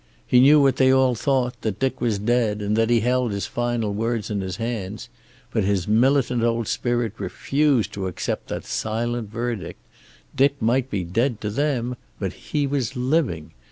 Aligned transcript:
He 0.25 0.39
knew 0.39 0.59
what 0.59 0.77
they 0.77 0.91
all 0.91 1.13
thought, 1.13 1.61
that 1.61 1.77
Dick 1.77 2.01
was 2.01 2.17
dead 2.17 2.59
and 2.59 2.75
that 2.75 2.89
he 2.89 3.01
held 3.01 3.31
his 3.31 3.45
final 3.45 3.93
words 3.93 4.31
in 4.31 4.41
his 4.41 4.55
hands, 4.55 5.09
but 5.51 5.63
his 5.63 5.87
militant 5.87 6.41
old 6.41 6.67
spirit 6.67 7.13
refused 7.19 7.93
to 7.93 8.07
accept 8.07 8.47
that 8.47 8.65
silent 8.65 9.29
verdict. 9.29 9.79
Dick 10.35 10.59
might 10.59 10.89
be 10.89 11.03
dead 11.03 11.39
to 11.41 11.51
them, 11.51 11.97
but 12.17 12.33
he 12.49 12.65
was 12.65 12.95
living. 12.95 13.51